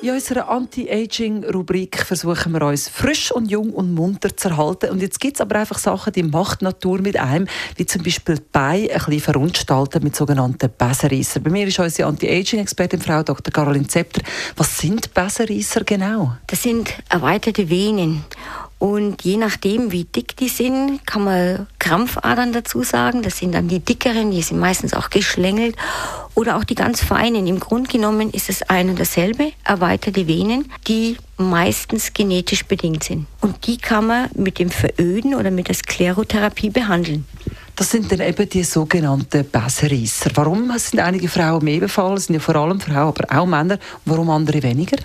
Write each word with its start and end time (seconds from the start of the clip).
in 0.00 0.10
unserer 0.10 0.48
Anti-Aging-Rubrik 0.48 1.98
versuchen 2.04 2.52
wir 2.52 2.62
uns 2.62 2.88
frisch 2.88 3.32
und 3.32 3.50
jung 3.50 3.72
und 3.72 3.94
munter 3.94 4.36
zu 4.36 4.50
erhalten. 4.50 4.90
Und 4.90 5.02
jetzt 5.02 5.18
gibt 5.18 5.36
es 5.36 5.40
aber 5.40 5.56
einfach 5.56 5.78
Sachen, 5.78 6.12
die 6.12 6.22
macht 6.22 6.62
Natur 6.62 7.00
mit 7.00 7.16
einem, 7.16 7.48
wie 7.76 7.86
zum 7.86 8.04
Beispiel 8.04 8.36
die 8.36 8.44
Beine 8.52 8.90
ein 8.90 8.98
bisschen 8.98 9.20
verunstalten 9.20 10.04
mit 10.04 10.14
sogenannten 10.14 10.70
Besserreisser. 10.76 11.40
Bei 11.40 11.50
mir 11.50 11.66
ist 11.66 11.78
unsere 11.80 12.08
Anti-Aging-Expertin, 12.08 13.00
Frau 13.00 13.22
Dr. 13.22 13.52
Caroline 13.52 13.88
Zepter. 13.88 14.22
Was 14.56 14.78
sind 14.78 15.12
Besserreisser 15.14 15.82
genau? 15.82 16.36
Das 16.46 16.62
sind 16.62 16.94
erweiterte 17.08 17.68
Venen. 17.68 18.24
Und 18.78 19.22
je 19.22 19.36
nachdem, 19.36 19.90
wie 19.90 20.04
dick 20.04 20.36
die 20.36 20.48
sind, 20.48 21.04
kann 21.04 21.24
man 21.24 21.66
Krampfadern 21.80 22.52
dazu 22.52 22.84
sagen. 22.84 23.22
Das 23.22 23.38
sind 23.38 23.52
dann 23.52 23.66
die 23.66 23.80
dickeren, 23.80 24.30
die 24.30 24.42
sind 24.42 24.60
meistens 24.60 24.94
auch 24.94 25.10
geschlängelt. 25.10 25.76
Oder 26.34 26.56
auch 26.56 26.62
die 26.62 26.76
ganz 26.76 27.02
feinen. 27.02 27.48
Im 27.48 27.58
Grunde 27.58 27.90
genommen 27.90 28.30
ist 28.30 28.48
es 28.48 28.62
ein 28.62 28.88
und 28.88 29.00
dasselbe, 29.00 29.52
erweiterte 29.64 30.28
Venen, 30.28 30.70
die 30.86 31.16
meistens 31.36 32.12
genetisch 32.12 32.64
bedingt 32.66 33.02
sind. 33.02 33.26
Und 33.40 33.66
die 33.66 33.78
kann 33.78 34.06
man 34.06 34.30
mit 34.34 34.60
dem 34.60 34.70
Veröden 34.70 35.34
oder 35.34 35.50
mit 35.50 35.66
der 35.66 35.74
Sklerotherapie 35.74 36.70
behandeln. 36.70 37.26
Das 37.74 37.90
sind 37.90 38.10
dann 38.10 38.20
eben 38.20 38.48
die 38.48 38.64
sogenannten 38.64 39.48
Besserwisser. 39.48 40.30
Warum 40.34 40.76
sind 40.78 41.00
einige 41.00 41.28
Frauen 41.28 41.64
mehr 41.64 41.80
befallen? 41.80 42.16
Das 42.16 42.26
sind 42.26 42.34
ja 42.34 42.40
vor 42.40 42.56
allem 42.56 42.80
Frauen, 42.80 43.08
aber 43.08 43.40
auch 43.40 43.46
Männer. 43.46 43.78
Warum 44.04 44.30
andere 44.30 44.62
weniger? 44.62 44.96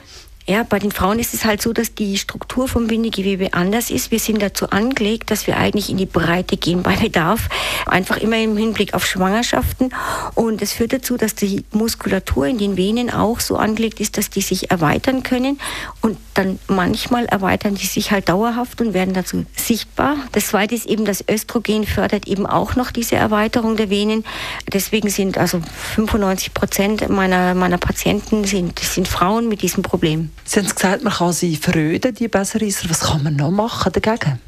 Ja, 0.46 0.64
bei 0.64 0.78
den 0.78 0.92
Frauen 0.92 1.20
ist 1.20 1.34
es 1.34 1.46
halt 1.46 1.62
so, 1.62 1.72
dass 1.72 1.96
die 1.96 2.18
Struktur 2.18 2.68
vom 2.68 2.88
Bindegewebe 2.88 3.54
anders 3.54 3.90
ist. 3.90 4.12
Wir 4.12 4.20
sind 4.20 4.42
dazu 4.42 4.70
angelegt, 4.72 5.32
dass 5.32 5.48
wir 5.48 5.56
eigentlich 5.56 5.90
in 5.90 5.96
die 5.96 6.06
Breite 6.06 6.58
gehen 6.58 6.84
bei 6.84 6.98
Bedarf. 6.98 7.48
Einfach 7.86 8.18
immer 8.18 8.38
im 8.38 8.58
Hinblick 8.58 8.94
auf 8.94 9.06
Schwangerschaften. 9.06 9.96
Und 10.36 10.62
es 10.62 10.74
führt 10.74 10.92
dazu, 10.92 11.16
dass 11.16 11.34
die 11.34 11.64
Muskulatur 11.72 12.46
in 12.48 12.58
den 12.58 12.76
Venen 12.76 13.10
auch 13.10 13.40
so 13.40 13.56
angelegt 13.56 14.02
ist, 14.02 14.18
dass 14.18 14.30
die 14.30 14.42
sich 14.42 14.70
erweitern 14.70 15.24
können. 15.24 15.62
Und 16.02 16.18
dann 16.34 16.60
manchmal 16.68 17.26
erweitern 17.26 17.76
die 17.76 17.86
sich 17.86 18.12
halt 18.12 18.28
dauerhaft 18.28 18.82
und 18.82 18.94
werden 18.94 19.14
dazu 19.14 19.46
sichtbar. 19.56 20.18
Das 20.34 20.48
zweite 20.48 20.76
ist 20.76 20.88
eben, 20.88 21.06
das 21.06 21.24
Östrogen 21.26 21.86
fördert 21.86 22.28
eben 22.28 22.46
auch 22.46 22.76
noch 22.76 22.92
diese 22.92 23.16
Erweiterung 23.16 23.78
der 23.78 23.90
Venen. 23.90 24.26
Deswegen 24.74 25.10
sind 25.10 25.38
also 25.38 25.62
95 25.96 26.54
Prozent 26.54 27.08
meiner, 27.08 27.54
meiner 27.54 27.78
Patienten 27.78 28.44
sind, 28.44 28.78
sind 28.80 29.08
Frauen 29.08 29.48
mit 29.48 29.62
diesem 29.62 29.84
Problem. 29.84 30.33
Sie 30.46 30.60
haben 30.60 30.68
gesagt, 30.68 31.04
man 31.04 31.14
kann 31.14 31.32
sie 31.32 31.56
verröden, 31.56 32.14
die 32.14 32.28
Besserwisser. 32.28 32.90
Was 32.90 33.00
kann 33.00 33.24
man 33.24 33.38
noch 33.38 33.50
machen 33.50 33.92
dagegen? 33.94 34.40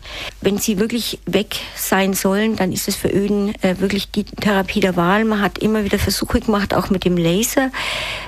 Wenn 0.42 0.58
sie 0.58 0.78
wirklich 0.78 1.20
weg 1.26 1.56
sein 1.76 2.14
sollen, 2.14 2.58
dann 2.58 2.74
ist 2.74 2.88
das 2.88 2.96
Veröden 2.96 3.56
äh, 3.62 3.80
wirklich 3.80 4.12
die 4.12 4.26
Therapie 4.26 4.82
der 4.82 4.98
Wahl. 4.98 5.24
Man 5.24 5.42
hat 5.42 5.58
immer 5.60 5.86
wieder 5.86 5.98
Versuche 5.98 6.42
gemacht, 6.42 6.74
auch 6.74 6.90
mit 6.90 7.06
dem 7.06 7.16
Laser. 7.16 7.72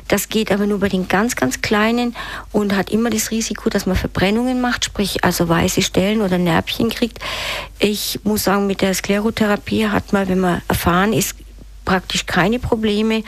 Das 0.08 0.30
geht 0.30 0.52
aber 0.52 0.66
nur 0.66 0.80
bei 0.80 0.88
den 0.88 1.10
ganz, 1.10 1.36
ganz 1.36 1.62
Kleinen 1.62 2.16
und 2.54 2.76
hat 2.76 2.90
immer 2.90 3.10
das 3.10 3.32
Risiko, 3.32 3.70
dass 3.70 3.86
man 3.86 3.98
Verbrennungen 3.98 4.62
macht, 4.62 4.86
sprich 4.86 5.26
also 5.26 5.50
weiße 5.50 5.82
Stellen 5.82 6.22
oder 6.22 6.38
Närbchen 6.38 6.90
kriegt. 6.90 7.20
Ich 7.80 8.20
muss 8.24 8.46
sagen, 8.46 8.68
mit 8.68 8.82
der 8.82 8.94
Sklerotherapie 8.94 9.88
hat 9.88 10.14
man, 10.14 10.30
wenn 10.30 10.40
man 10.40 10.62
erfahren 10.70 11.12
ist, 11.12 11.36
praktisch 11.84 12.26
keine 12.26 12.60
Probleme. 12.60 13.24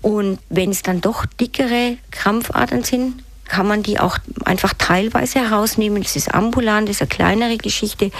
Und 0.00 0.38
wenn 0.48 0.70
es 0.70 0.82
dann 0.82 1.00
doch 1.00 1.26
dickere 1.26 1.96
Krampfadern 2.10 2.84
sind, 2.84 3.23
kann 3.48 3.66
man 3.66 3.82
die 3.82 3.98
auch 3.98 4.18
einfach 4.44 4.74
teilweise 4.76 5.40
herausnehmen. 5.40 6.02
Das 6.02 6.16
ist 6.16 6.34
ambulant, 6.34 6.88
das 6.88 6.96
ist 6.96 7.02
eine 7.02 7.08
kleinere 7.08 7.56
Geschichte. 7.56 8.10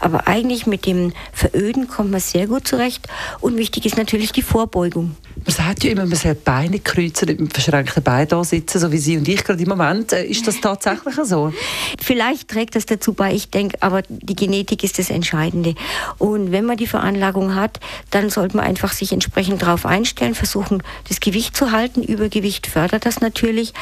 Aber 0.00 0.26
eigentlich 0.28 0.66
mit 0.66 0.86
dem 0.86 1.12
Veröden 1.32 1.88
kommt 1.88 2.10
man 2.10 2.20
sehr 2.20 2.46
gut 2.46 2.66
zurecht. 2.66 3.08
Und 3.40 3.56
wichtig 3.56 3.86
ist 3.86 3.96
natürlich 3.96 4.32
die 4.32 4.42
Vorbeugung. 4.42 5.16
Man 5.44 5.54
sagt 5.54 5.82
ja 5.84 5.90
immer, 5.90 6.06
man 6.06 6.14
soll 6.14 6.34
Beine 6.34 6.78
kreuzen, 6.78 7.26
nicht 7.26 7.40
mit 7.40 7.52
verschränkten 7.52 8.02
Beinen 8.02 8.28
da 8.28 8.44
sitzen, 8.44 8.78
so 8.78 8.92
wie 8.92 8.98
Sie 8.98 9.16
und 9.16 9.26
ich 9.26 9.42
gerade 9.42 9.62
im 9.62 9.68
Moment. 9.68 10.12
Äh, 10.12 10.24
ist 10.24 10.46
das 10.46 10.60
tatsächlich 10.60 11.14
so? 11.24 11.52
Vielleicht 12.00 12.48
trägt 12.48 12.76
das 12.76 12.86
dazu 12.86 13.12
bei, 13.12 13.34
ich 13.34 13.50
denke, 13.50 13.76
aber 13.80 14.02
die 14.08 14.36
Genetik 14.36 14.84
ist 14.84 14.98
das 14.98 15.10
Entscheidende. 15.10 15.74
Und 16.18 16.52
wenn 16.52 16.64
man 16.64 16.76
die 16.76 16.86
Veranlagung 16.86 17.54
hat, 17.54 17.80
dann 18.10 18.30
sollte 18.30 18.56
man 18.56 18.66
einfach 18.66 18.92
sich 18.92 19.12
entsprechend 19.12 19.62
darauf 19.62 19.86
einstellen, 19.86 20.34
versuchen, 20.34 20.82
das 21.08 21.20
Gewicht 21.20 21.56
zu 21.56 21.72
halten. 21.72 22.02
Übergewicht 22.02 22.66
fördert 22.66 23.06
das 23.06 23.20
natürlich. 23.20 23.72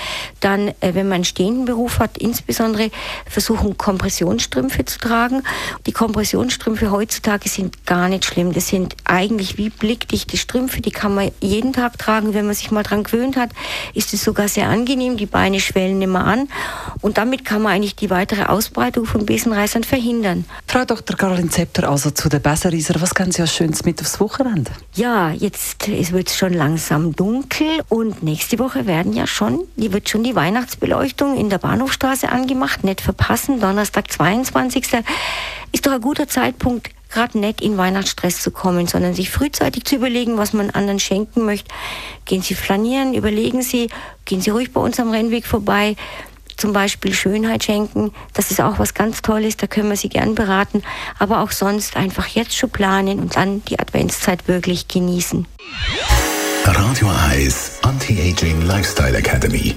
Dann, 0.41 0.69
äh, 0.81 0.90
wenn 0.95 1.09
man 1.09 1.17
einen 1.17 1.25
stehenden 1.25 1.65
Beruf 1.65 1.99
hat, 1.99 2.19
insbesondere 2.19 2.91
versuchen, 3.27 3.77
Kompressionsstrümpfe 3.77 4.85
zu 4.85 4.99
tragen. 4.99 5.43
Die 5.87 5.93
Kompressionsstrümpfe 5.93 6.91
heutzutage 6.91 7.49
sind 7.49 7.87
gar 7.87 8.09
nicht 8.09 8.25
schlimm. 8.25 8.53
Das 8.53 8.69
sind 8.69 8.97
eigentlich 9.05 9.59
wie 9.59 9.71
blickdichte 9.71 10.37
Strümpfe, 10.37 10.81
die 10.81 10.91
kann 10.91 11.15
man 11.15 11.31
jeden 11.41 11.73
Tag 11.73 11.99
tragen. 11.99 12.35
Wenn 12.35 12.47
man 12.47 12.55
sich 12.55 12.71
mal 12.71 12.83
dran 12.83 13.05
gewöhnt 13.05 13.37
hat, 13.37 13.51
ist 13.95 14.15
es 14.15 14.25
sogar 14.25 14.49
sehr 14.49 14.69
angenehm. 14.69 15.17
Die 15.17 15.27
Beine 15.27 15.61
schwellen 15.61 16.01
immer 16.03 16.25
an. 16.25 16.49
Und 17.01 17.19
damit 17.19 17.45
kann 17.45 17.63
man 17.63 17.73
eigentlich 17.73 17.97
die 17.97 18.11
weitere 18.11 18.45
Ausbreitung 18.45 19.07
von 19.07 19.27
Besenreißern 19.27 19.85
verhindern. 19.85 20.45
Frau 20.67 20.85
Dr. 20.85 21.17
Caroline 21.17 21.51
Zepter, 21.51 21.89
also 21.89 22.11
zu 22.11 22.29
den 22.29 22.43
Besserreißern, 22.43 23.01
was 23.01 23.15
können 23.15 23.33
Sie 23.33 23.43
als 23.43 23.55
Schönes 23.55 23.85
mit 23.85 24.01
aufs 24.01 24.21
Wochenende? 24.21 24.71
Ja, 24.95 25.31
jetzt 25.31 25.87
wird 25.89 26.29
es 26.29 26.37
schon 26.37 26.53
langsam 26.53 27.15
dunkel 27.15 27.83
und 27.89 28.23
nächste 28.23 28.59
Woche 28.59 28.87
werden 28.87 29.13
ja 29.13 29.27
schon, 29.27 29.65
die 29.77 29.93
wird 29.93 30.09
schon 30.09 30.23
die 30.23 30.35
Weihnachtsbeleuchtung 30.81 31.37
in 31.37 31.51
der 31.51 31.59
Bahnhofstraße 31.59 32.31
angemacht. 32.31 32.85
Nicht 32.85 33.01
verpassen, 33.01 33.61
Donnerstag, 33.61 34.11
22. 34.11 34.87
Ist 35.73 35.87
doch 35.87 35.93
ein 35.93 36.01
guter 36.01 36.29
Zeitpunkt, 36.29 36.91
gerade 37.11 37.39
nicht 37.39 37.61
in 37.61 37.77
Weihnachtsstress 37.77 38.43
zu 38.43 38.51
kommen, 38.51 38.87
sondern 38.87 39.15
sich 39.15 39.31
frühzeitig 39.31 39.85
zu 39.85 39.97
überlegen, 39.97 40.39
was 40.39 40.53
man 40.53 40.71
anderen 40.71 40.99
schenken 40.99 41.45
möchte. 41.45 41.73
Gehen 42.25 42.43
Sie 42.43 42.55
flanieren, 42.55 43.15
überlegen 43.15 43.63
Sie, 43.63 43.89
gehen 44.25 44.41
Sie 44.41 44.51
ruhig 44.51 44.73
bei 44.73 44.81
uns 44.81 44.99
am 44.99 45.11
Rennweg 45.11 45.47
vorbei, 45.47 45.97
zum 46.57 46.73
Beispiel 46.73 47.15
Schönheit 47.15 47.65
schenken. 47.65 48.13
Das 48.35 48.51
ist 48.51 48.61
auch 48.61 48.79
was 48.79 48.95
ganz 48.95 49.23
Tolles, 49.23 49.57
da 49.57 49.67
können 49.67 49.91
wir 49.91 49.97
Sie 49.97 50.09
gern 50.09 50.35
beraten. 50.35 50.83
Aber 51.19 51.41
auch 51.41 51.53
sonst 51.53 51.97
einfach 51.97 52.27
jetzt 52.27 52.57
schon 52.57 52.71
planen 52.71 53.19
und 53.19 53.37
dann 53.37 53.65
die 53.67 53.79
Adventszeit 53.79 54.49
wirklich 54.49 54.89
genießen. 54.89 55.47
Radio 56.65 57.11
Eyes 57.31 57.79
Anti-Aging 57.83 58.63
Lifestyle 58.63 59.17
Academy. 59.17 59.77